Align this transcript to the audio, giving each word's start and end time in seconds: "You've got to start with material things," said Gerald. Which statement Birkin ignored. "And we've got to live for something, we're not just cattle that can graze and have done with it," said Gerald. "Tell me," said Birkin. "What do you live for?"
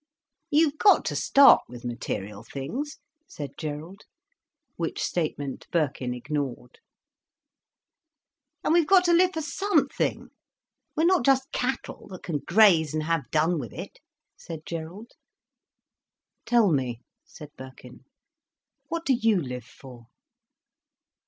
"You've 0.49 0.79
got 0.79 1.05
to 1.05 1.15
start 1.15 1.61
with 1.67 1.85
material 1.85 2.41
things," 2.41 2.97
said 3.27 3.51
Gerald. 3.55 4.05
Which 4.75 4.99
statement 4.99 5.67
Birkin 5.71 6.15
ignored. 6.15 6.79
"And 8.63 8.73
we've 8.73 8.87
got 8.87 9.05
to 9.05 9.13
live 9.13 9.33
for 9.35 9.43
something, 9.43 10.29
we're 10.97 11.03
not 11.05 11.23
just 11.23 11.51
cattle 11.51 12.07
that 12.07 12.23
can 12.23 12.39
graze 12.39 12.95
and 12.95 13.03
have 13.03 13.29
done 13.29 13.59
with 13.59 13.73
it," 13.73 13.99
said 14.35 14.65
Gerald. 14.65 15.11
"Tell 16.47 16.71
me," 16.71 17.03
said 17.23 17.51
Birkin. 17.55 18.03
"What 18.87 19.05
do 19.05 19.13
you 19.13 19.39
live 19.39 19.65
for?" 19.65 20.07